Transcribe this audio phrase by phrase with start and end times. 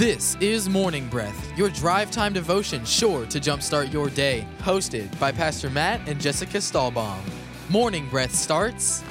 [0.00, 4.46] This is Morning Breath, your drive time devotion sure to jumpstart your day.
[4.60, 7.20] Hosted by Pastor Matt and Jessica Stahlbaum.
[7.68, 9.04] Morning Breath starts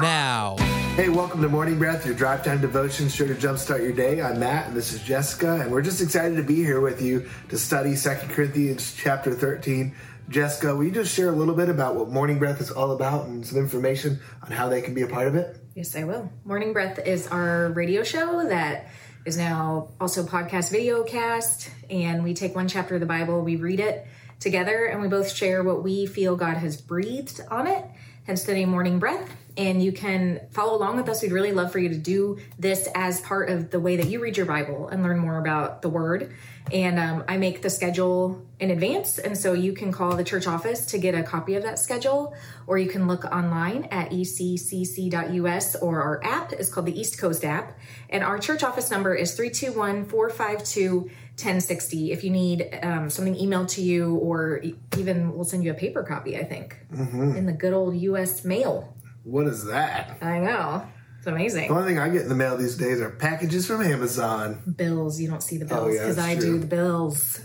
[0.00, 0.56] now.
[0.96, 4.22] Hey, welcome to Morning Breath, your drive time devotion sure to jumpstart your day.
[4.22, 7.28] I'm Matt and this is Jessica, and we're just excited to be here with you
[7.50, 9.94] to study 2 Corinthians chapter 13.
[10.30, 13.26] Jessica, will you just share a little bit about what Morning Breath is all about
[13.26, 15.61] and some information on how they can be a part of it?
[15.74, 16.30] Yes, I will.
[16.44, 18.88] Morning Breath is our radio show that
[19.24, 21.70] is now also podcast video cast.
[21.88, 24.06] And we take one chapter of the Bible, we read it
[24.38, 27.82] together, and we both share what we feel God has breathed on it,
[28.24, 29.34] hence the name Morning Breath.
[29.56, 31.22] And you can follow along with us.
[31.22, 34.20] We'd really love for you to do this as part of the way that you
[34.20, 36.34] read your Bible and learn more about the Word.
[36.70, 39.18] And um, I make the schedule in advance.
[39.18, 42.34] And so you can call the church office to get a copy of that schedule,
[42.66, 47.44] or you can look online at eccc.us, or our app is called the East Coast
[47.44, 47.78] app.
[48.08, 52.12] And our church office number is 321 452 1060.
[52.12, 54.62] If you need um, something emailed to you, or
[54.96, 57.36] even we'll send you a paper copy, I think, mm-hmm.
[57.36, 58.96] in the good old US mail.
[59.24, 60.18] What is that?
[60.20, 60.86] I know.
[61.22, 61.68] It's amazing.
[61.68, 64.60] The only thing I get in the mail these days are packages from Amazon.
[64.74, 65.20] Bills.
[65.20, 66.54] You don't see the bills because oh, yeah, I true.
[66.54, 67.40] do the bills.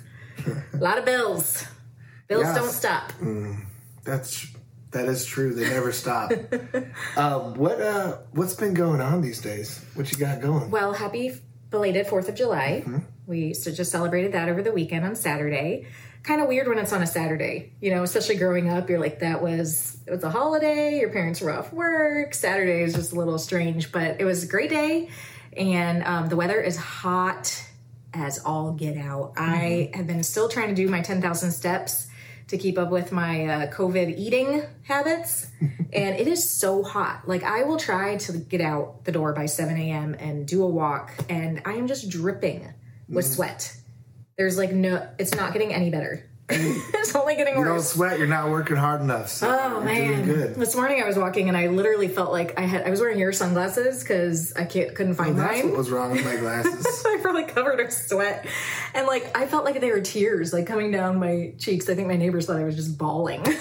[0.73, 1.63] a lot of bills.
[2.27, 3.11] Bills don't stop.
[3.21, 3.65] Mm,
[4.03, 4.47] that's
[4.89, 5.53] that is true.
[5.53, 6.31] They never stop.
[7.15, 9.79] uh, what uh, what's been going on these days?
[9.93, 10.71] What you got going?
[10.71, 12.81] Well, happy belated Fourth of July.
[12.83, 12.97] Mm-hmm.
[13.27, 15.85] We just celebrated that over the weekend on Saturday
[16.23, 18.89] kind of weird when it's on a Saturday, you know, especially growing up.
[18.89, 20.99] You're like, that was, it was a holiday.
[20.99, 22.33] Your parents were off work.
[22.33, 25.09] Saturday is just a little strange, but it was a great day.
[25.55, 27.63] And um, the weather is hot
[28.13, 29.35] as all get out.
[29.35, 29.53] Mm-hmm.
[29.53, 32.07] I have been still trying to do my 10,000 steps
[32.47, 35.47] to keep up with my uh, COVID eating habits.
[35.61, 37.27] and it is so hot.
[37.27, 40.15] Like, I will try to get out the door by 7 a.m.
[40.19, 42.73] and do a walk, and I am just dripping
[43.09, 43.33] with mm-hmm.
[43.33, 43.77] sweat
[44.37, 46.29] there's like no, it's not getting any better.
[46.49, 47.65] it's only getting worse.
[47.65, 48.19] You don't sweat.
[48.19, 49.27] You're not working hard enough.
[49.27, 50.23] So oh man!
[50.23, 50.55] Good.
[50.55, 53.19] This morning I was walking and I literally felt like I had I was wearing
[53.19, 55.71] your sunglasses because I can't couldn't find well, that's mine.
[55.71, 57.05] what was wrong with my glasses.
[57.05, 58.47] I probably covered in sweat,
[58.93, 61.89] and like I felt like there were tears like coming down my cheeks.
[61.89, 63.45] I think my neighbors thought I was just bawling.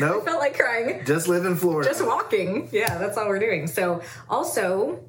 [0.00, 0.22] Nope.
[0.22, 1.04] I felt like crying.
[1.04, 1.88] Just live in Florida.
[1.88, 2.68] Just walking.
[2.70, 3.66] Yeah, that's all we're doing.
[3.66, 5.00] So also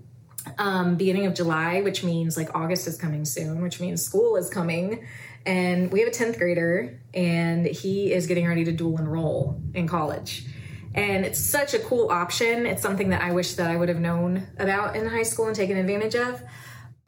[0.57, 4.49] um, beginning of July, which means like August is coming soon, which means school is
[4.49, 5.05] coming.
[5.45, 9.87] And we have a 10th grader, and he is getting ready to dual enroll in
[9.87, 10.45] college.
[10.93, 12.65] And it's such a cool option.
[12.65, 15.55] It's something that I wish that I would have known about in high school and
[15.55, 16.41] taken advantage of.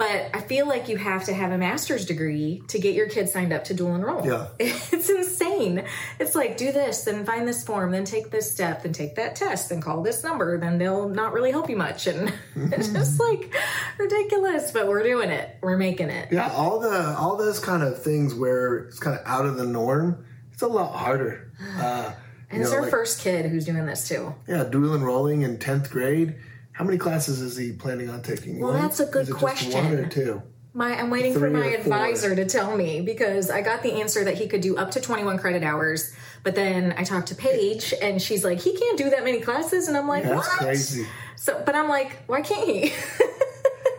[0.01, 3.29] But I feel like you have to have a master's degree to get your kid
[3.29, 4.25] signed up to dual enroll.
[4.25, 4.47] Yeah.
[4.59, 5.85] It's insane.
[6.19, 9.35] It's like do this, then find this form, then take this step, then take that
[9.35, 12.07] test, then call this number, then they'll not really help you much.
[12.07, 13.53] And it's just like
[13.99, 14.71] ridiculous.
[14.71, 15.57] But we're doing it.
[15.61, 16.29] We're making it.
[16.31, 19.65] Yeah, all the all those kind of things where it's kind of out of the
[19.65, 21.51] norm, it's a lot harder.
[21.77, 22.11] Uh,
[22.49, 24.35] and it's know, our like, first kid who's doing this too.
[24.47, 26.35] Yeah, dual enrolling in tenth grade
[26.81, 28.59] how many classes is he planning on taking?
[28.59, 28.81] Well, one?
[28.81, 29.71] that's a good question.
[29.71, 30.41] one or two?
[30.73, 34.23] My, I'm waiting Three for my advisor to tell me because I got the answer
[34.23, 36.11] that he could do up to 21 credit hours.
[36.41, 39.89] But then I talked to Paige and she's like, he can't do that many classes.
[39.89, 40.57] And I'm like, that's what?
[40.57, 41.05] crazy.
[41.35, 42.91] So, but I'm like, why can't he?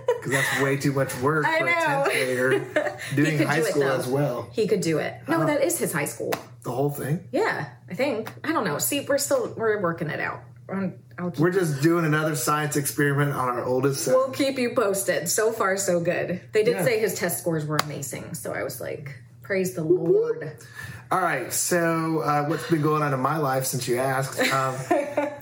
[0.07, 1.73] Because that's way too much work I for know.
[1.73, 4.49] a 10th grader doing high do school as well.
[4.53, 5.17] He could do it.
[5.27, 6.33] No, uh, that is his high school.
[6.63, 7.27] The whole thing?
[7.33, 8.33] Yeah, I think.
[8.45, 8.79] I don't know.
[8.79, 10.45] See, we're still, we're working it out.
[11.39, 14.15] We're just doing another science experiment on our oldest son.
[14.15, 15.29] We'll keep you posted.
[15.29, 16.41] So far, so good.
[16.53, 16.85] They did yeah.
[16.85, 20.57] say his test scores were amazing, so I was like, praise the Lord.
[21.13, 24.41] All right, so uh, what's been going on in my life since you asked?
[24.51, 24.75] Um,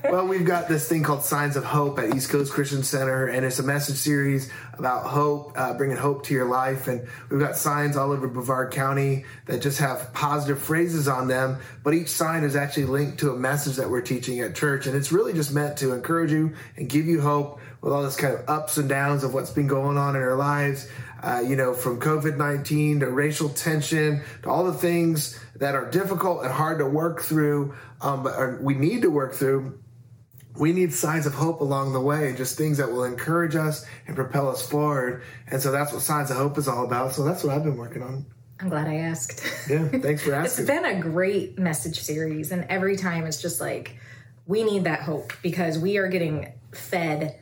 [0.03, 3.45] well, we've got this thing called Signs of Hope at East Coast Christian Center, and
[3.45, 6.89] it's a message series about hope, uh, bringing hope to your life.
[6.89, 11.59] And we've got signs all over Brevard County that just have positive phrases on them,
[11.85, 14.97] but each sign is actually linked to a message that we're teaching at church, and
[14.97, 18.33] it's really just meant to encourage you and give you hope with all this kind
[18.33, 20.89] of ups and downs of what's been going on in our lives.
[21.21, 25.89] Uh, you know, from COVID 19 to racial tension to all the things that are
[25.89, 29.79] difficult and hard to work through, um, but we need to work through.
[30.57, 34.15] We need signs of hope along the way, just things that will encourage us and
[34.15, 35.23] propel us forward.
[35.47, 37.13] And so that's what Signs of Hope is all about.
[37.13, 38.25] So that's what I've been working on.
[38.59, 39.43] I'm glad I asked.
[39.69, 40.65] Yeah, thanks for asking.
[40.65, 43.97] it's been a great message series, and every time it's just like,
[44.45, 47.39] we need that hope because we are getting fed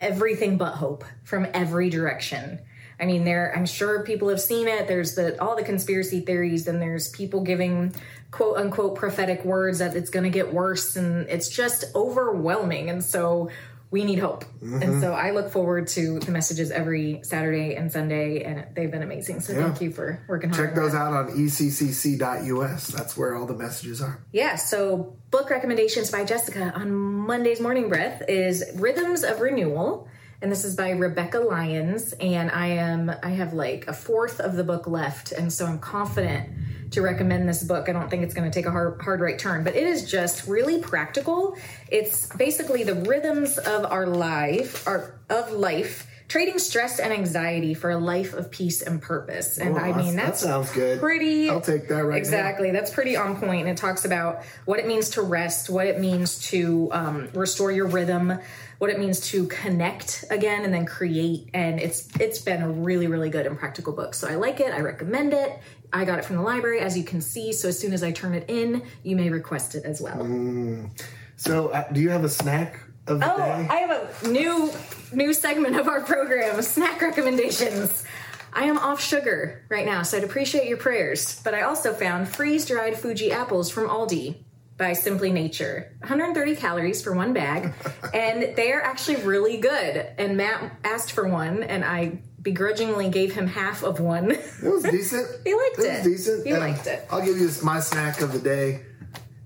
[0.00, 2.60] everything but hope from every direction.
[2.98, 3.52] I mean, there.
[3.54, 4.88] I'm sure people have seen it.
[4.88, 7.94] There's the all the conspiracy theories, and there's people giving
[8.30, 12.90] quote unquote prophetic words that it's going to get worse, and it's just overwhelming.
[12.90, 13.50] And so
[13.90, 14.44] we need hope.
[14.44, 14.82] Mm-hmm.
[14.82, 19.02] And so I look forward to the messages every Saturday and Sunday, and they've been
[19.02, 19.40] amazing.
[19.40, 20.68] So thank you for working hard.
[20.68, 20.98] Check those that.
[20.98, 22.86] out on eccc.us.
[22.88, 24.24] That's where all the messages are.
[24.32, 30.08] Yeah, so book recommendations by Jessica on Monday's Morning Breath is Rhythms of Renewal.
[30.42, 32.12] And this is by Rebekah Lyons.
[32.14, 35.32] And I am I have like a fourth of the book left.
[35.32, 36.50] And so I'm confident
[36.92, 37.88] to recommend this book.
[37.88, 40.08] I don't think it's going to take a hard, hard right turn, but it is
[40.08, 41.56] just really practical.
[41.90, 47.90] It's basically the rhythms of our life, our of life, trading stress and anxiety for
[47.90, 49.58] a life of peace and purpose.
[49.58, 51.00] And Oh, I that's- mean that sounds good.
[51.00, 52.16] Pretty I'll take that right now.
[52.18, 52.70] Exactly.
[52.70, 53.62] That's pretty on point.
[53.62, 57.72] And it talks about what it means to rest, what it means to um, restore
[57.72, 58.38] your rhythm,
[58.78, 61.50] what it means to connect again and then create.
[61.54, 64.14] And it's it's been a really, really good and practical book.
[64.14, 64.72] So I like it.
[64.72, 65.58] I recommend it.
[65.92, 67.52] I got it from the library, as you can see.
[67.52, 70.90] So as soon as I turn it in, you may request it as well.
[71.36, 73.66] So, uh, do you have a snack of the Oh, day?
[73.70, 74.72] I have a new
[75.12, 78.04] new segment of our program, snack recommendations.
[78.52, 81.40] I am off sugar right now, so I'd appreciate your prayers.
[81.44, 84.36] But I also found freeze-dried Fuji apples from Aldi
[84.76, 85.92] by Simply Nature.
[86.00, 87.72] 130 calories for one bag,
[88.14, 90.06] and they are actually really good.
[90.18, 94.30] And Matt asked for one, and I begrudgingly gave him half of one.
[94.32, 95.26] It was decent.
[95.44, 95.84] He liked it.
[95.84, 95.92] it.
[95.98, 96.46] was decent.
[96.46, 97.06] He And liked it.
[97.10, 98.82] I'll give you my snack of the day: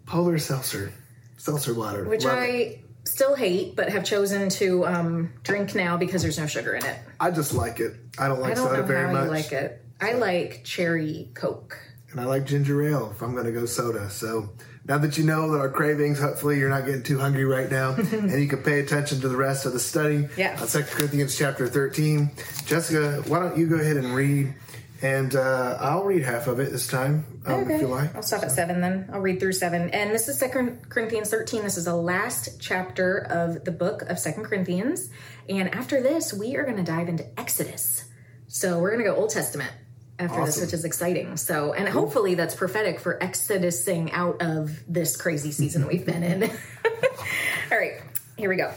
[0.06, 0.92] polar seltzer,
[1.36, 2.04] seltzer water.
[2.08, 2.40] which Love it.
[2.40, 6.84] I still hate, but have chosen to um, drink now because there's no sugar in
[6.84, 6.98] it.
[7.18, 7.94] I just like it.
[8.18, 9.24] I don't like I don't soda know very how much.
[9.24, 9.84] I like it.
[10.00, 11.78] I like cherry Coke.
[12.10, 14.08] and I like ginger ale if I'm going to go soda.
[14.10, 14.50] So
[14.86, 17.92] now that you know that our cravings, hopefully you're not getting too hungry right now,
[17.96, 20.28] and you can pay attention to the rest of the study.
[20.36, 20.58] Yeah.
[20.60, 22.30] On 2 Corinthians chapter 13.
[22.66, 24.54] Jessica, why don't you go ahead and read,
[25.02, 28.14] and uh, I'll read half of it this time, um, if you like.
[28.14, 29.08] I'll stop at seven then.
[29.12, 29.90] I'll read through seven.
[29.90, 31.62] And this is Second Corinthians 13.
[31.62, 35.10] This is the last chapter of the book of Second Corinthians.
[35.48, 38.04] And after this, we are going to dive into Exodus.
[38.48, 39.72] So we're going to go Old Testament
[40.20, 41.37] after this, which is exciting.
[41.37, 46.43] So, and hopefully that's prophetic for exodusing out of this crazy season we've been in.
[47.72, 48.02] All right,
[48.37, 48.72] here we go.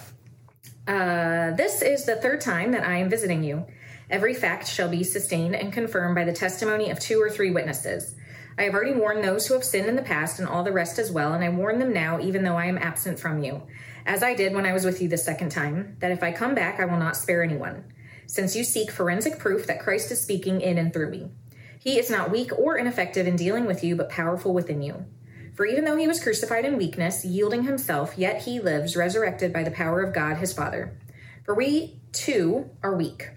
[0.88, 3.66] Uh, this is the third time that I am visiting you.
[4.10, 8.16] Every fact shall be sustained and confirmed by the testimony of two or three witnesses.
[8.58, 11.00] I have already warned those who have sinned in the past and all the rest
[11.00, 13.64] as well, and I warn them now, even though I am absent from you,
[14.06, 16.54] as I did when I was with you the second time, that if I come
[16.54, 17.86] back, I will not spare anyone,
[18.28, 21.32] since you seek forensic proof that Christ is speaking in and through me.
[21.80, 25.06] He is not weak or ineffective in dealing with you, but powerful within you.
[25.54, 29.64] For even though he was crucified in weakness, yielding himself, yet he lives, resurrected by
[29.64, 30.98] the power of God his Father.
[31.44, 33.30] For we too are weak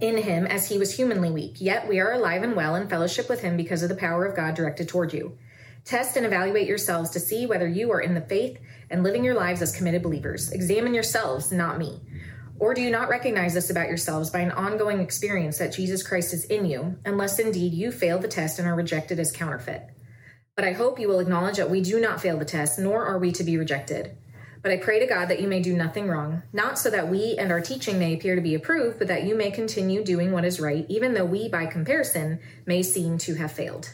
[0.00, 3.28] in him as he was humanly weak, yet we are alive and well in fellowship
[3.28, 5.36] with him because of the power of God directed toward you.
[5.84, 8.58] Test and evaluate yourselves to see whether you are in the faith
[8.90, 10.50] and living your lives as committed believers.
[10.50, 12.00] Examine yourselves, not me.
[12.58, 16.32] Or do you not recognize this about yourselves by an ongoing experience that Jesus Christ
[16.32, 19.90] is in you, unless indeed you fail the test and are rejected as counterfeit?
[20.54, 23.18] But I hope you will acknowledge that we do not fail the test, nor are
[23.18, 24.16] we to be rejected.
[24.62, 27.36] But I pray to God that you may do nothing wrong, not so that we
[27.38, 30.46] and our teaching may appear to be approved, but that you may continue doing what
[30.46, 33.90] is right, even though we, by comparison, may seem to have failed.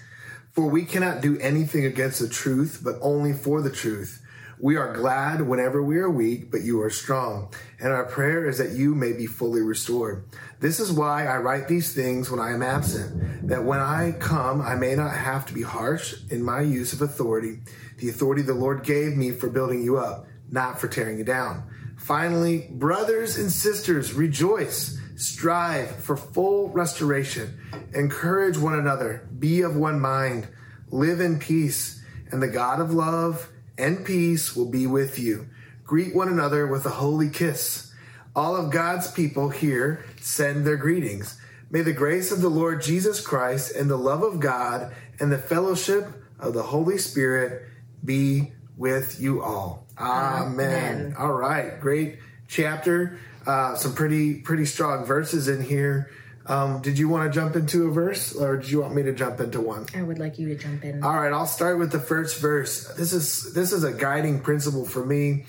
[0.52, 4.21] For we cannot do anything against the truth, but only for the truth.
[4.62, 7.52] We are glad whenever we are weak, but you are strong.
[7.80, 10.24] And our prayer is that you may be fully restored.
[10.60, 14.62] This is why I write these things when I am absent, that when I come,
[14.62, 17.58] I may not have to be harsh in my use of authority,
[17.98, 21.68] the authority the Lord gave me for building you up, not for tearing you down.
[21.96, 27.58] Finally, brothers and sisters, rejoice, strive for full restoration,
[27.94, 30.46] encourage one another, be of one mind,
[30.86, 32.00] live in peace,
[32.30, 33.48] and the God of love
[33.82, 35.48] and peace will be with you.
[35.84, 37.92] Greet one another with a holy kiss.
[38.34, 41.38] All of God's people here send their greetings.
[41.68, 45.38] May the grace of the Lord Jesus Christ and the love of God and the
[45.38, 46.06] fellowship
[46.38, 47.68] of the Holy Spirit
[48.04, 49.86] be with you all.
[49.98, 50.46] Amen.
[50.52, 51.14] Amen.
[51.18, 53.18] All right, great chapter.
[53.46, 56.10] Uh, some pretty pretty strong verses in here.
[56.46, 59.12] Um, did you want to jump into a verse, or did you want me to
[59.12, 59.86] jump into one?
[59.94, 61.02] I would like you to jump in.
[61.02, 62.88] All right, I'll start with the first verse.
[62.94, 65.46] This is this is a guiding principle for me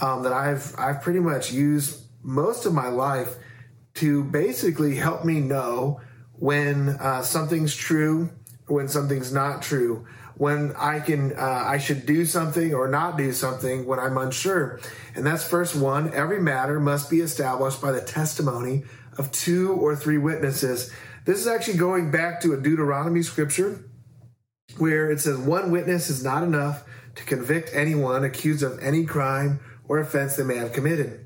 [0.00, 3.36] um, that I've I've pretty much used most of my life
[3.94, 6.00] to basically help me know
[6.32, 8.28] when uh, something's true,
[8.66, 13.32] when something's not true, when I can uh, I should do something or not do
[13.32, 14.80] something when I'm unsure.
[15.14, 16.12] And that's verse one.
[16.12, 18.84] Every matter must be established by the testimony
[19.18, 20.90] of two or three witnesses.
[21.24, 23.84] This is actually going back to a Deuteronomy scripture
[24.78, 29.60] where it says one witness is not enough to convict anyone accused of any crime
[29.88, 31.24] or offense they may have committed.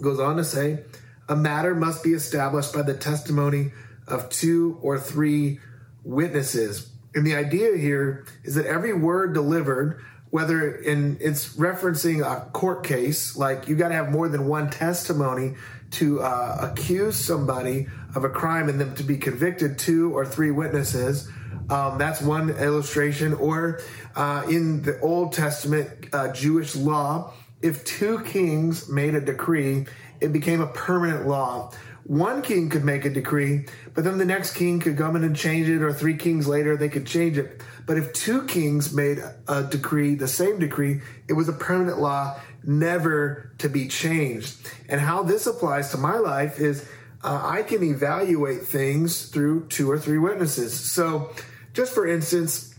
[0.00, 0.84] Goes on to say,
[1.28, 3.72] a matter must be established by the testimony
[4.06, 5.60] of two or three
[6.04, 6.90] witnesses.
[7.14, 12.84] And the idea here is that every word delivered, whether in it's referencing a court
[12.84, 15.54] case, like you got to have more than one testimony
[15.92, 20.50] to uh, accuse somebody of a crime and them to be convicted, two or three
[20.50, 21.28] witnesses.
[21.68, 23.34] Um, that's one illustration.
[23.34, 23.80] Or
[24.14, 29.86] uh, in the Old Testament uh, Jewish law, if two kings made a decree,
[30.20, 31.72] it became a permanent law.
[32.04, 35.34] One king could make a decree, but then the next king could come in and
[35.34, 37.60] change it, or three kings later they could change it.
[37.84, 42.38] But if two kings made a decree, the same decree, it was a permanent law,
[42.66, 44.56] never to be changed.
[44.88, 46.88] And how this applies to my life is
[47.22, 50.78] uh, I can evaluate things through two or three witnesses.
[50.78, 51.32] So,
[51.72, 52.74] just for instance,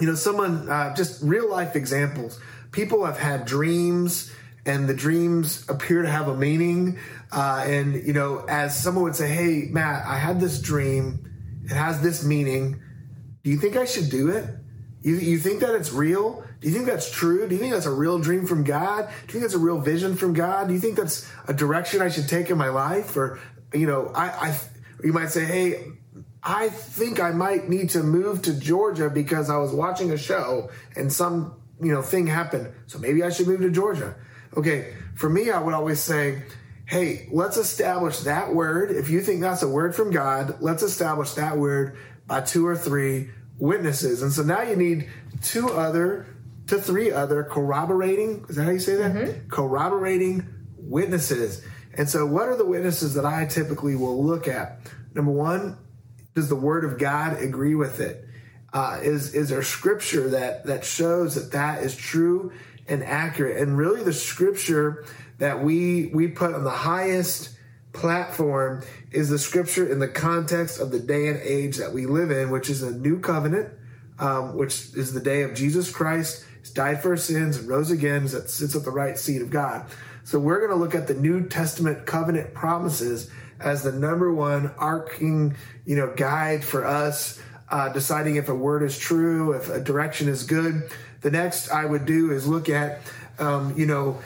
[0.00, 2.40] you know, someone, uh, just real life examples.
[2.72, 4.32] People have had dreams,
[4.66, 6.98] and the dreams appear to have a meaning.
[7.32, 11.24] Uh, and, you know, as someone would say, Hey, Matt, I had this dream,
[11.64, 12.80] it has this meaning.
[13.42, 14.44] Do you think I should do it?
[15.02, 16.44] You, you think that it's real?
[16.60, 17.46] Do you think that's true?
[17.48, 19.08] Do you think that's a real dream from God?
[19.26, 20.68] Do you think that's a real vision from God?
[20.68, 23.16] Do you think that's a direction I should take in my life?
[23.16, 23.38] Or,
[23.72, 24.58] you know, I, I
[25.04, 25.92] you might say, Hey,
[26.42, 30.70] I think I might need to move to Georgia because I was watching a show
[30.96, 32.72] and some, you know, thing happened.
[32.86, 34.16] So maybe I should move to Georgia.
[34.56, 34.94] Okay.
[35.14, 36.42] For me, I would always say,
[36.86, 38.90] Hey, let's establish that word.
[38.90, 42.76] If you think that's a word from God, let's establish that word by two or
[42.76, 44.22] three witnesses.
[44.22, 45.08] And so now you need
[45.42, 46.26] two other
[46.68, 49.12] to three other corroborating, is that how you say that?
[49.12, 49.48] Mm-hmm.
[49.48, 50.46] Corroborating
[50.76, 51.62] witnesses.
[51.94, 54.80] And so what are the witnesses that I typically will look at?
[55.14, 55.78] Number one,
[56.34, 58.24] does the word of God agree with it?
[58.72, 62.52] Uh, is is there scripture that that shows that that is true
[62.86, 63.60] and accurate?
[63.60, 65.06] And really, the scripture
[65.38, 67.56] that we we put on the highest
[67.92, 72.30] platform is the scripture in the context of the day and age that we live
[72.30, 73.72] in, which is a new covenant,
[74.18, 76.44] um, which is the day of Jesus Christ.
[76.68, 79.86] Died for our sins and rose again, that sits at the right seat of God.
[80.24, 84.72] So we're going to look at the New Testament covenant promises as the number one
[84.78, 89.80] arcing, you know, guide for us uh, deciding if a word is true, if a
[89.80, 90.90] direction is good.
[91.20, 93.00] The next I would do is look at,
[93.38, 94.18] um, you know,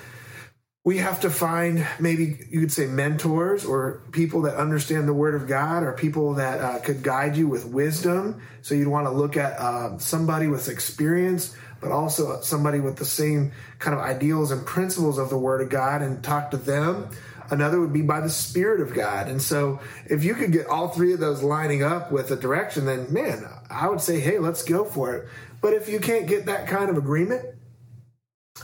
[0.84, 5.36] we have to find maybe you could say mentors or people that understand the word
[5.36, 9.12] of god or people that uh, could guide you with wisdom so you'd want to
[9.12, 14.50] look at uh, somebody with experience but also somebody with the same kind of ideals
[14.50, 17.08] and principles of the word of god and talk to them
[17.50, 20.88] another would be by the spirit of god and so if you could get all
[20.88, 24.62] three of those lining up with a direction then man i would say hey let's
[24.62, 25.28] go for it
[25.60, 27.44] but if you can't get that kind of agreement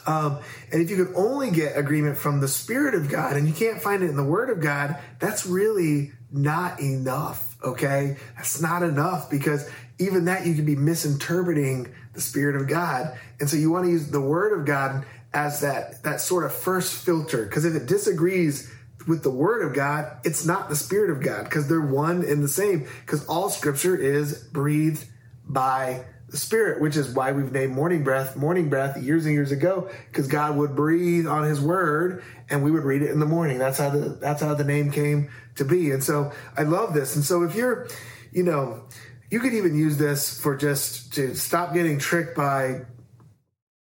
[0.07, 0.39] um,
[0.71, 3.81] and if you could only get agreement from the Spirit of God and you can't
[3.81, 7.57] find it in the Word of God, that's really not enough.
[7.63, 8.17] Okay.
[8.37, 13.17] That's not enough because even that you could be misinterpreting the Spirit of God.
[13.41, 16.53] And so you want to use the Word of God as that, that sort of
[16.53, 17.45] first filter.
[17.45, 18.73] Because if it disagrees
[19.07, 22.43] with the Word of God, it's not the Spirit of God because they're one and
[22.43, 22.87] the same.
[23.01, 25.05] Because all Scripture is breathed
[25.47, 29.51] by the spirit, which is why we've named morning breath morning breath years and years
[29.51, 33.27] ago, because God would breathe on his word and we would read it in the
[33.27, 33.59] morning.
[33.59, 35.91] That's how the that's how the name came to be.
[35.91, 37.17] And so I love this.
[37.17, 37.89] And so if you're,
[38.31, 38.85] you know,
[39.31, 42.83] you could even use this for just to stop getting tricked by,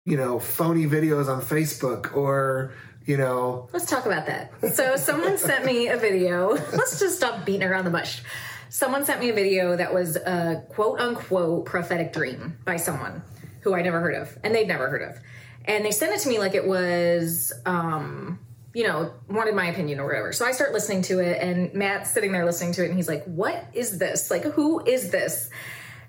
[0.05, 2.73] you know, phony videos on Facebook or
[3.05, 3.69] you know.
[3.71, 4.51] Let's talk about that.
[4.73, 6.49] So someone sent me a video.
[6.49, 8.21] Let's just stop beating around the bush
[8.69, 13.23] someone sent me a video that was a quote unquote prophetic dream by someone
[13.61, 15.17] who I never heard of and they'd never heard of.
[15.65, 18.39] And they sent it to me like it was, um,
[18.77, 20.31] you know, wanted my opinion or whatever.
[20.31, 23.07] So I start listening to it, and Matt's sitting there listening to it, and he's
[23.07, 24.29] like, What is this?
[24.29, 25.49] Like, who is this?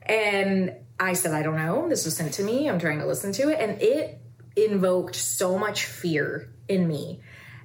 [0.03, 1.89] And I said, I don't know.
[1.89, 2.69] This was sent to me.
[2.69, 3.59] I'm trying to listen to it.
[3.59, 4.21] And it
[4.55, 7.23] invoked so much fear in me.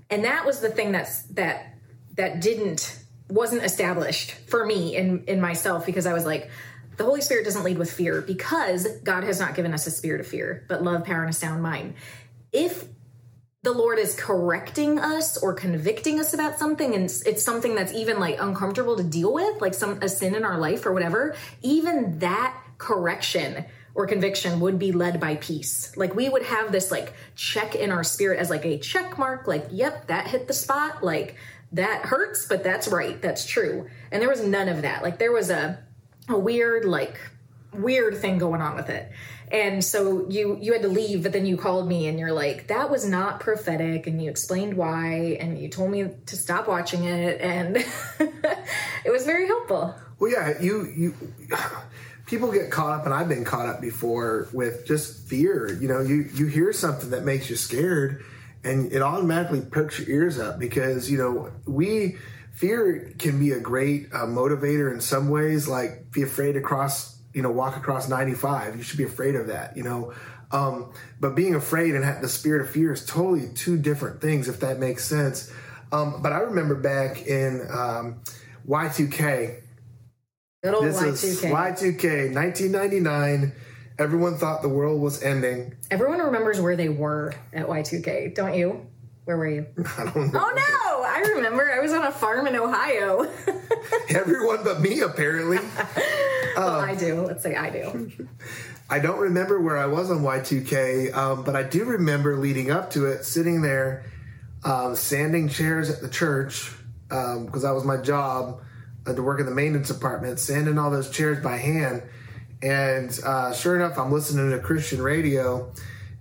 [0.09, 1.75] And that was the thing that's that
[2.15, 6.49] that didn't wasn't established for me in in myself because I was like
[6.95, 10.21] the Holy Spirit doesn't lead with fear because God has not given us a spirit
[10.21, 11.95] of fear, but love, power, and a sound mind.
[12.53, 12.85] If
[13.63, 18.19] the Lord is correcting us or convicting us about something, and it's, something that's even
[18.19, 22.19] like uncomfortable to deal with, like some a sin in our life or whatever, even
[22.19, 23.65] that correction
[23.95, 25.95] or conviction would be led by peace.
[25.95, 29.47] Like we would have this like check in our spirit as like a check mark,
[29.47, 31.01] like, yep, that hit the spot.
[31.01, 31.35] Like
[31.71, 33.21] that hurts, but that's right.
[33.21, 33.87] That's true.
[34.11, 35.03] And there was none of that.
[35.03, 35.79] Like there was a
[36.27, 37.17] a weird like
[37.75, 39.11] weird thing going on with it.
[39.51, 42.67] And so you you had to leave, but then you called me and you're like,
[42.67, 47.03] that was not prophetic, and you explained why, and you told me to stop watching
[47.03, 47.77] it, and
[48.19, 49.93] it was very helpful.
[50.19, 51.15] Well, yeah, you you
[52.25, 55.77] people get caught up, and I've been caught up before with just fear.
[55.79, 58.23] You know, you you hear something that makes you scared,
[58.63, 62.17] and it automatically perks your ears up because you know we
[62.53, 65.67] fear can be a great uh, motivator in some ways.
[65.67, 68.75] Like be afraid to cross, you know, walk across ninety five.
[68.75, 69.77] You should be afraid of that.
[69.77, 70.13] You know.
[70.51, 74.59] Um, but being afraid and the spirit of fear is totally two different things, if
[74.59, 75.51] that makes sense.
[75.91, 78.21] Um, but I remember back in um,
[78.67, 79.61] Y2K,
[80.63, 81.23] Good old this Y2K.
[81.23, 83.51] is Y2K, 1999.
[83.99, 85.75] Everyone thought the world was ending.
[85.91, 88.85] Everyone remembers where they were at Y2K, don't you?
[89.25, 89.65] Where were you?
[89.97, 90.39] I don't know.
[90.39, 91.03] Oh no!
[91.03, 91.71] I remember.
[91.71, 93.29] I was on a farm in Ohio.
[94.09, 95.57] Everyone but me, apparently.
[96.55, 97.21] well, I do.
[97.21, 98.11] Let's say I do.
[98.89, 102.91] I don't remember where I was on Y2K, um, but I do remember leading up
[102.91, 104.05] to it, sitting there,
[104.63, 106.71] um, sanding chairs at the church,
[107.07, 108.61] because that was my job
[109.05, 112.03] uh, to work in the maintenance department, sanding all those chairs by hand.
[112.61, 115.73] And uh, sure enough, I'm listening to Christian radio,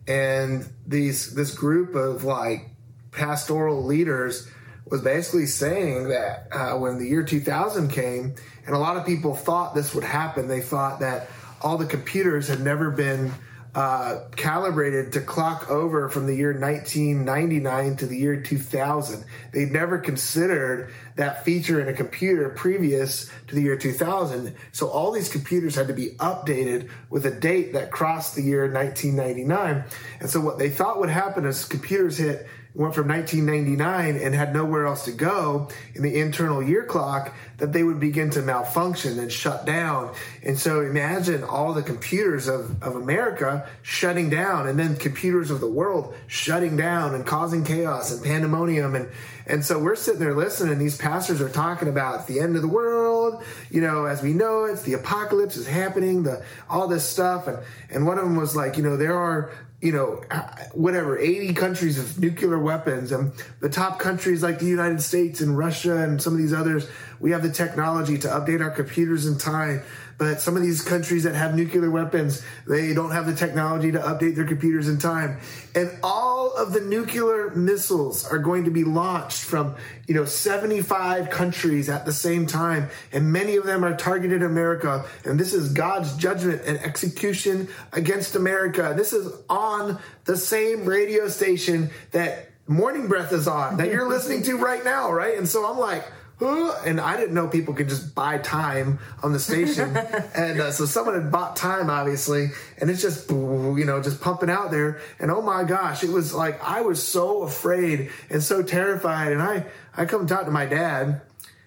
[0.09, 2.71] and these this group of like
[3.13, 4.49] pastoral leaders
[4.87, 8.35] was basically saying that uh, when the year 2000 came,
[8.67, 11.29] and a lot of people thought this would happen, they thought that
[11.61, 13.33] all the computers had never been
[13.75, 19.25] uh, calibrated to clock over from the year 1999 to the year 2000.
[19.53, 24.55] They'd never considered that feature in a computer previous to the year 2000.
[24.73, 28.71] So all these computers had to be updated with a date that crossed the year
[28.71, 29.85] 1999.
[30.21, 34.55] And so what they thought would happen is computers hit went from 1999 and had
[34.55, 39.19] nowhere else to go in the internal year clock that they would begin to malfunction
[39.19, 40.15] and shut down.
[40.43, 45.61] And so imagine all the computers of, of America shutting down and then computers of
[45.61, 48.95] the world shutting down and causing chaos and pandemonium.
[48.95, 49.11] And,
[49.47, 50.79] and so we're sitting there listening.
[50.79, 54.65] These pastors are talking about the end of the world, you know, as we know
[54.65, 57.49] it, the apocalypse is happening, the, all this stuff.
[57.49, 57.59] And,
[57.91, 60.43] and one of them was like, you know, there are you know, uh,
[60.73, 65.59] whatever, 80 countries with nuclear weapons, and the top countries like the United States and
[65.59, 66.89] Russia and some of these others,
[67.23, 69.83] we have the technology to update our computers in time.
[70.19, 73.99] But some of these countries that have nuclear weapons, they don't have the technology to
[73.99, 75.39] update their computers in time.
[75.75, 81.31] And all of the nuclear missiles are going to be launched from, you know, 75
[81.31, 82.89] countries at the same time.
[83.13, 85.05] And many of them are targeted America.
[85.25, 88.95] And this is God's judgment and execution against America.
[88.97, 94.43] This is on the same radio station that Morning Breath is on, that you're listening
[94.45, 95.37] to right now, right?
[95.37, 96.05] And so I'm like,
[96.49, 99.97] and I didn't know people could just buy time on the station,
[100.35, 104.51] and uh, so someone had bought time, obviously, and it's just you know just pumping
[104.51, 108.63] out there, and oh my gosh, it was like I was so afraid and so
[108.63, 111.21] terrified, and I I come talk to my dad,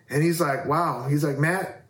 [0.10, 1.85] and he's like, wow, he's like Matt.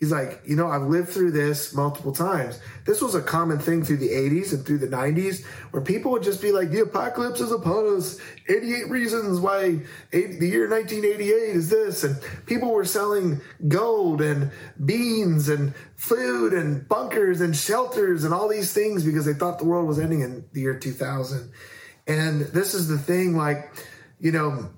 [0.00, 2.58] He's like, you know, I've lived through this multiple times.
[2.86, 6.22] This was a common thing through the 80s and through the 90s where people would
[6.22, 8.18] just be like, the apocalypse is upon us.
[8.48, 12.02] 88 reasons why the year 1988 is this.
[12.02, 14.50] And people were selling gold and
[14.82, 19.66] beans and food and bunkers and shelters and all these things because they thought the
[19.66, 21.52] world was ending in the year 2000.
[22.06, 23.70] And this is the thing, like,
[24.18, 24.70] you know,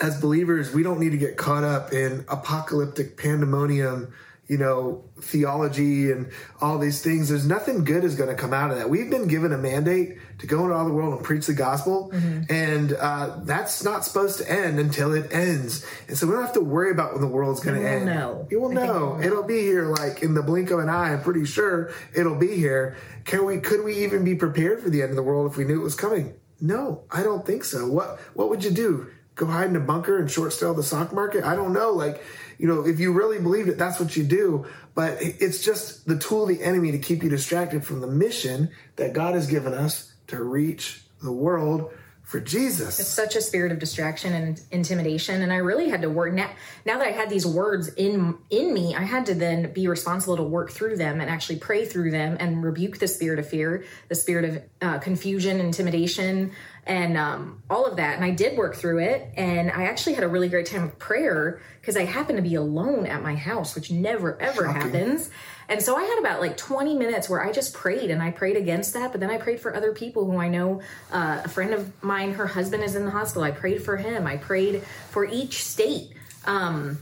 [0.00, 4.12] as believers, we don't need to get caught up in apocalyptic pandemonium,
[4.48, 7.28] you know, theology and all these things.
[7.28, 8.90] There's nothing good is going to come out of that.
[8.90, 12.10] We've been given a mandate to go into all the world and preach the gospel,
[12.12, 12.52] mm-hmm.
[12.52, 15.86] and uh, that's not supposed to end until it ends.
[16.08, 18.06] And so we don't have to worry about when the world's going to end.
[18.06, 18.46] Know.
[18.50, 19.18] You will know.
[19.22, 21.12] It'll be here, like in the blink of an eye.
[21.12, 22.96] I'm pretty sure it'll be here.
[23.24, 23.58] Can we?
[23.58, 25.84] Could we even be prepared for the end of the world if we knew it
[25.84, 26.34] was coming?
[26.60, 27.88] No, I don't think so.
[27.88, 29.08] What What would you do?
[29.34, 31.44] Go hide in a bunker and short sell the stock market.
[31.44, 31.90] I don't know.
[31.90, 32.22] Like,
[32.58, 34.66] you know, if you really believe it, that's what you do.
[34.94, 38.70] But it's just the tool of the enemy to keep you distracted from the mission
[38.96, 41.90] that God has given us to reach the world
[42.32, 42.98] for Jesus.
[42.98, 46.50] It's such a spirit of distraction and intimidation, and I really had to work now.
[46.86, 50.38] Now that I had these words in in me, I had to then be responsible
[50.38, 53.84] to work through them and actually pray through them and rebuke the spirit of fear,
[54.08, 56.52] the spirit of uh, confusion, intimidation,
[56.86, 58.16] and um, all of that.
[58.16, 60.98] And I did work through it, and I actually had a really great time of
[60.98, 64.80] prayer because I happened to be alone at my house, which never ever Shocking.
[64.80, 65.28] happens.
[65.68, 68.56] And so I had about like 20 minutes where I just prayed and I prayed
[68.56, 70.82] against that, but then I prayed for other people who I know.
[71.10, 73.42] Uh, a friend of mine, her husband is in the hospital.
[73.42, 74.26] I prayed for him.
[74.26, 76.12] I prayed for each state
[76.44, 76.98] um,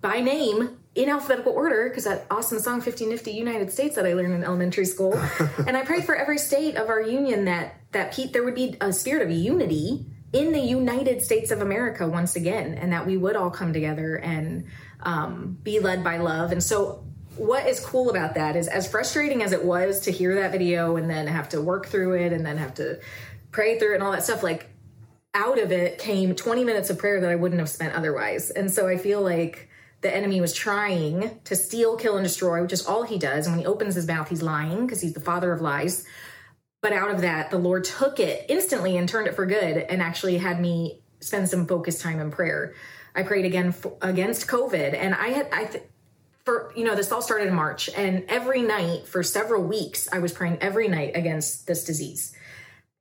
[0.00, 4.12] by name in alphabetical order because that awesome song 50 nifty united states that i
[4.12, 5.14] learned in elementary school
[5.66, 8.76] and i prayed for every state of our union that that Pete, there would be
[8.80, 13.16] a spirit of unity in the united states of america once again and that we
[13.16, 14.66] would all come together and
[15.02, 17.04] um, be led by love and so
[17.36, 20.96] what is cool about that is as frustrating as it was to hear that video
[20.96, 22.98] and then have to work through it and then have to
[23.50, 24.68] pray through it and all that stuff like
[25.32, 28.70] out of it came 20 minutes of prayer that i wouldn't have spent otherwise and
[28.70, 32.86] so i feel like the enemy was trying to steal, kill, and destroy, which is
[32.86, 33.46] all he does.
[33.46, 36.06] And when he opens his mouth, he's lying because he's the father of lies.
[36.80, 40.00] But out of that, the Lord took it instantly and turned it for good and
[40.00, 42.74] actually had me spend some focused time in prayer.
[43.14, 45.84] I prayed again against COVID, and I had I th-
[46.44, 50.18] for you know this all started in March, and every night for several weeks I
[50.18, 52.34] was praying every night against this disease.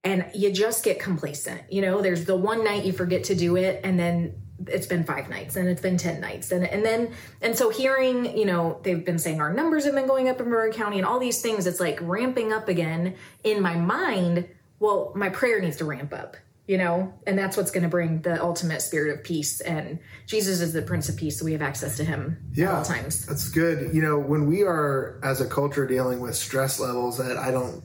[0.03, 1.61] And you just get complacent.
[1.69, 4.33] You know, there's the one night you forget to do it, and then
[4.67, 8.37] it's been five nights and it's been 10 nights and and then and so hearing
[8.37, 11.05] you know they've been saying our numbers have been going up in Brevard County and
[11.05, 14.47] all these things it's like ramping up again in my mind
[14.79, 16.35] well my prayer needs to ramp up
[16.69, 20.61] you know and that's what's going to bring the ultimate spirit of peace and Jesus
[20.61, 23.25] is the prince of peace so we have access to him yeah, at all times
[23.25, 27.37] that's good you know when we are as a culture dealing with stress levels that
[27.37, 27.83] I don't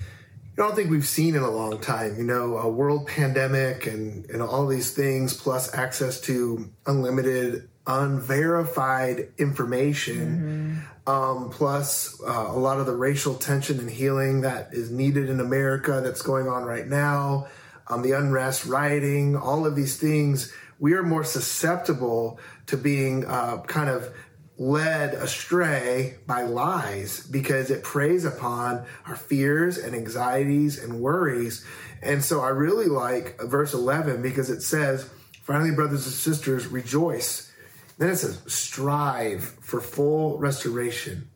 [0.00, 2.18] I don't think we've seen in a long time.
[2.18, 9.28] You know, a world pandemic and, and all these things, plus access to unlimited, unverified
[9.38, 11.10] information, mm-hmm.
[11.10, 15.40] um, plus uh, a lot of the racial tension and healing that is needed in
[15.40, 17.48] America that's going on right now,
[17.88, 20.52] um, the unrest, rioting, all of these things.
[20.78, 24.12] We are more susceptible to being uh, kind of
[24.58, 31.64] led astray by lies because it preys upon our fears and anxieties and worries.
[32.02, 35.08] And so I really like verse 11 because it says,
[35.42, 37.50] finally, brothers and sisters, rejoice.
[37.98, 41.30] Then it says, strive for full restoration,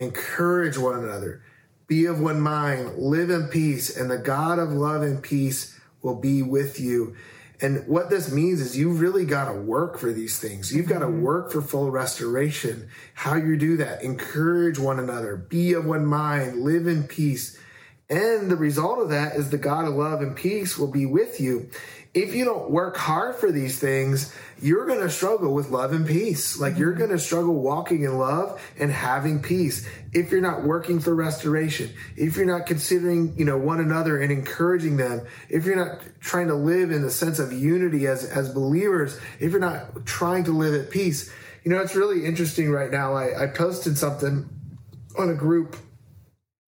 [0.00, 1.42] encourage one another,
[1.86, 6.16] be of one mind, live in peace, and the God of love and peace will
[6.16, 7.16] be with you.
[7.60, 10.72] And what this means is you've really got to work for these things.
[10.72, 11.22] You've got to mm-hmm.
[11.22, 12.88] work for full restoration.
[13.14, 14.02] How you do that?
[14.02, 17.58] Encourage one another, be of one mind, live in peace.
[18.08, 21.40] And the result of that is the God of love and peace will be with
[21.40, 21.68] you
[22.14, 26.06] if you don't work hard for these things, you're going to struggle with love and
[26.06, 26.58] peace.
[26.58, 26.98] Like you're mm-hmm.
[27.00, 31.90] going to struggle walking in love and having peace if you're not working for restoration,
[32.16, 36.48] if you're not considering, you know, one another and encouraging them, if you're not trying
[36.48, 40.52] to live in the sense of unity as, as believers, if you're not trying to
[40.52, 41.30] live at peace.
[41.64, 43.14] You know, it's really interesting right now.
[43.14, 44.48] I, I posted something
[45.18, 45.76] on a group.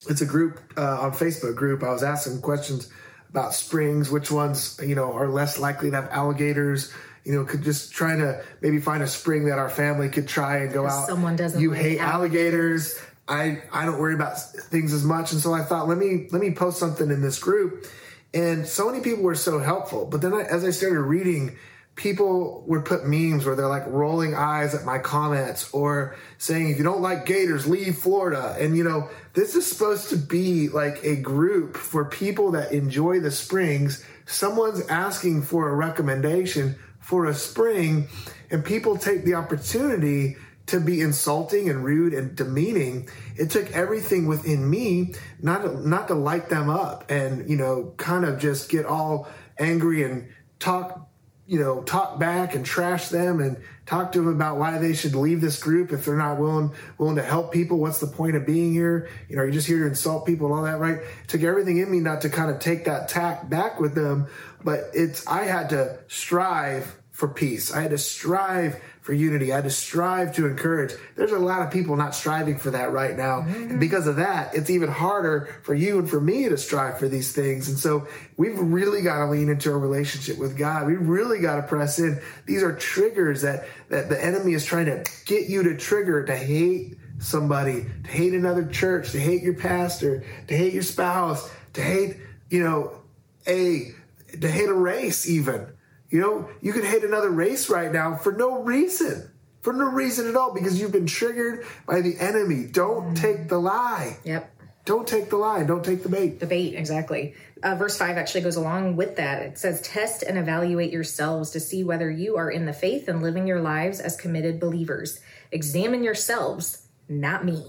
[0.08, 1.84] It's a group uh, on Facebook group.
[1.84, 2.90] I was asking questions
[3.30, 6.92] about springs, which ones, you know, are less likely to have alligators.
[7.24, 10.58] You know, could just trying to maybe find a spring that our family could try
[10.58, 11.06] and go out.
[11.06, 11.60] Someone doesn't.
[11.60, 12.96] You like hate alligators.
[12.96, 13.08] alligators.
[13.28, 16.40] I I don't worry about things as much, and so I thought let me let
[16.40, 17.86] me post something in this group,
[18.32, 20.06] and so many people were so helpful.
[20.06, 21.56] But then I, as I started reading,
[21.98, 26.78] people would put memes where they're like rolling eyes at my comments or saying, if
[26.78, 28.56] you don't like Gators, leave Florida.
[28.58, 33.18] And you know, this is supposed to be like a group for people that enjoy
[33.18, 34.04] the springs.
[34.26, 38.06] Someone's asking for a recommendation for a spring,
[38.50, 43.08] and people take the opportunity to be insulting and rude and demeaning.
[43.36, 47.94] It took everything within me not to, not to light them up and you know
[47.96, 49.26] kind of just get all
[49.58, 51.07] angry and talk
[51.48, 53.56] you know, talk back and trash them and
[53.86, 57.16] talk to them about why they should leave this group if they're not willing willing
[57.16, 57.78] to help people.
[57.78, 59.08] What's the point of being here?
[59.30, 60.98] You know, you're you just here to insult people and all that, right?
[60.98, 64.26] It took everything in me not to kind of take that tack back with them,
[64.62, 67.72] but it's I had to strive for peace.
[67.72, 69.54] I had to strive for unity.
[69.54, 70.92] I to strive to encourage.
[71.16, 73.40] There's a lot of people not striving for that right now.
[73.40, 73.70] Mm-hmm.
[73.70, 77.08] And because of that, it's even harder for you and for me to strive for
[77.08, 77.70] these things.
[77.70, 80.86] And so we've really got to lean into a relationship with God.
[80.86, 82.20] We really got to press in.
[82.44, 86.36] These are triggers that, that the enemy is trying to get you to trigger to
[86.36, 91.80] hate somebody, to hate another church, to hate your pastor, to hate your spouse, to
[91.80, 92.18] hate,
[92.50, 93.00] you know,
[93.46, 93.90] a,
[94.38, 95.66] to hate a race even
[96.10, 99.30] you know, you could hate another race right now for no reason.
[99.60, 102.66] For no reason at all because you've been triggered by the enemy.
[102.70, 103.20] Don't mm.
[103.20, 104.16] take the lie.
[104.24, 104.54] Yep.
[104.84, 105.64] Don't take the lie.
[105.64, 106.40] Don't take the bait.
[106.40, 107.34] The bait, exactly.
[107.62, 109.42] Uh, verse 5 actually goes along with that.
[109.42, 113.20] It says, Test and evaluate yourselves to see whether you are in the faith and
[113.20, 115.20] living your lives as committed believers.
[115.52, 117.66] Examine yourselves, not me.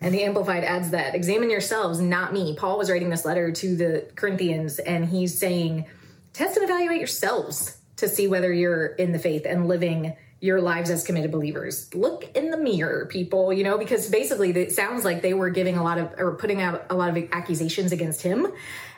[0.00, 2.56] And the Amplified adds that examine yourselves, not me.
[2.56, 5.86] Paul was writing this letter to the Corinthians, and he's saying,
[6.34, 10.90] test and evaluate yourselves to see whether you're in the faith and living your lives
[10.90, 11.88] as committed believers.
[11.94, 15.78] Look in the mirror, people, you know, because basically it sounds like they were giving
[15.78, 18.48] a lot of or putting out a lot of accusations against him.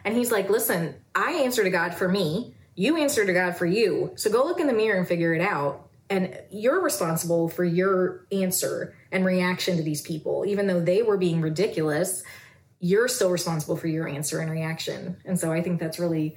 [0.05, 3.66] And he's like, listen, I answer to God for me, you answer to God for
[3.66, 4.12] you.
[4.16, 5.88] So go look in the mirror and figure it out.
[6.11, 11.16] And you're responsible for your answer and reaction to these people, even though they were
[11.16, 12.25] being ridiculous.
[12.81, 15.16] You're still responsible for your answer and reaction.
[15.25, 16.37] And so I think that's really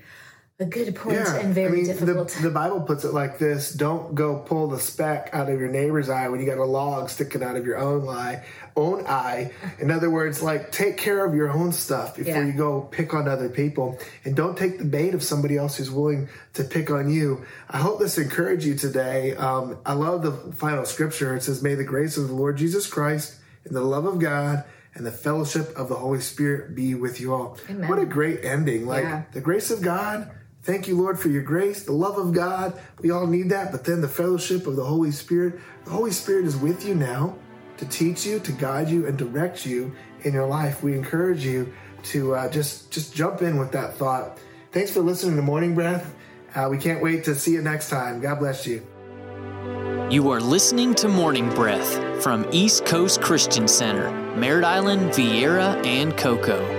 [0.61, 2.29] a good point Yeah, and very I mean, difficult.
[2.31, 5.69] The, the Bible puts it like this: Don't go pull the speck out of your
[5.69, 8.43] neighbor's eye when you got a log sticking out of your own eye.
[8.75, 9.51] Own eye.
[9.79, 12.45] In other words, like take care of your own stuff before Yeah.
[12.45, 15.89] you go pick on other people, and don't take the bait of somebody else who's
[15.91, 17.45] willing to pick on you.
[17.69, 19.35] I hope this encouraged you today.
[19.35, 21.35] Um, I love the final scripture.
[21.37, 24.65] It says, "May the grace of the Lord Jesus Christ and the love of God."
[24.95, 27.57] And the fellowship of the Holy Spirit be with you all.
[27.69, 27.87] Amen.
[27.87, 28.87] What a great ending!
[28.87, 29.21] Like Yeah.
[29.31, 30.29] the grace of God,
[30.63, 32.79] Thank you, Lord, for your grace, the love of God.
[32.99, 35.59] We all need that, but then the fellowship of the Holy Spirit.
[35.85, 37.35] The Holy Spirit is with you now
[37.77, 40.83] to teach you, to guide you, and direct you in your life.
[40.83, 44.37] We encourage you to uh, just just jump in with that thought.
[44.71, 46.13] Thanks for listening to Morning Breath.
[46.53, 48.19] Uh, we can't wait to see you next time.
[48.19, 48.85] God bless you.
[50.11, 56.17] You are listening to Morning Breath from East Coast Christian Center, Merritt Island, Viera, and
[56.17, 56.78] Cocoa.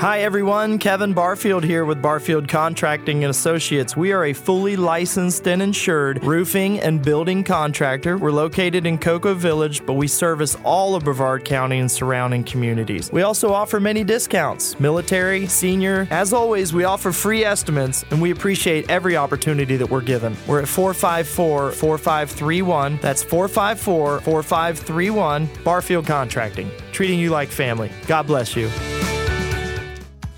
[0.00, 3.94] Hi everyone, Kevin Barfield here with Barfield Contracting and Associates.
[3.94, 8.16] We are a fully licensed and insured roofing and building contractor.
[8.16, 13.12] We're located in Cocoa Village, but we service all of Brevard County and surrounding communities.
[13.12, 16.08] We also offer many discounts, military, senior.
[16.10, 20.34] As always, we offer free estimates and we appreciate every opportunity that we're given.
[20.46, 22.98] We're at 454 4531.
[23.02, 25.50] That's 454 4531.
[25.62, 27.90] Barfield Contracting, treating you like family.
[28.06, 28.70] God bless you.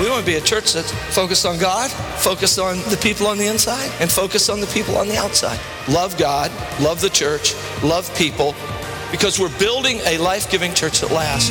[0.00, 3.38] We want to be a church that's focused on God, focused on the people on
[3.38, 5.58] the inside, and focused on the people on the outside.
[5.88, 8.56] Love God, love the church, love people,
[9.12, 11.50] because we're building a life giving church that lasts.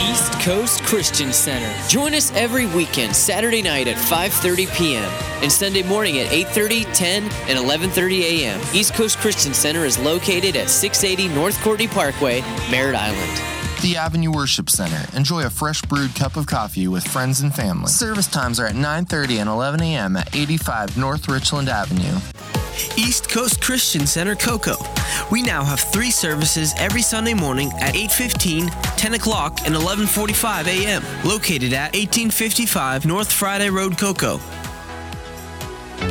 [0.00, 1.72] East Coast Christian Center.
[1.88, 5.10] Join us every weekend, Saturday night at 5:30 p.m.
[5.40, 8.60] and Sunday morning at 8:30, 10, and 11:30 a.m.
[8.74, 13.53] East Coast Christian Center is located at 680 North Courtenay Parkway, Merritt Island.
[13.82, 15.04] The Avenue Worship Center.
[15.16, 17.88] Enjoy a fresh brewed cup of coffee with friends and family.
[17.88, 20.16] Service times are at 9:30 and 11 a.m.
[20.16, 22.18] at 85 North Richland Avenue.
[22.96, 24.76] East Coast Christian Center Cocoa.
[25.30, 31.02] We now have three services every Sunday morning at 8:15, 10 o'clock, and 11:45 a.m.
[31.24, 34.40] Located at 1855 North Friday Road, Cocoa.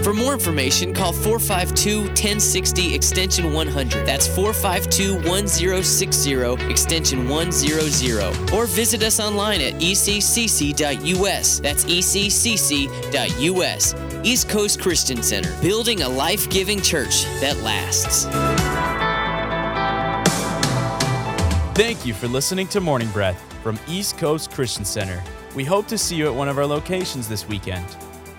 [0.04, 4.06] For more information, call 452 1060 extension 100.
[4.06, 8.52] That's 452 1060 extension 100.
[8.52, 11.60] Or visit us online at eccc.us.
[11.60, 12.26] That's eccc.us.
[14.26, 18.26] East Coast Christian Center, building a life giving church that lasts.
[21.78, 25.24] Thank you for listening to Morning Breath from East Coast Christian Center.
[25.56, 27.86] We hope to see you at one of our locations this weekend.